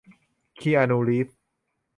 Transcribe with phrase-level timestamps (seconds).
[0.59, 1.39] คีอานู รีฟส์